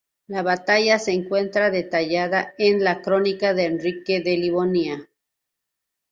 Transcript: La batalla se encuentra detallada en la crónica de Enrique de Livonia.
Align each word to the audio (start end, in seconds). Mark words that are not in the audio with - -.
La 0.25 0.41
batalla 0.41 0.97
se 0.97 1.11
encuentra 1.13 1.69
detallada 1.69 2.55
en 2.57 2.83
la 2.83 3.03
crónica 3.03 3.53
de 3.53 3.65
Enrique 3.65 4.19
de 4.19 4.35
Livonia. 4.35 5.07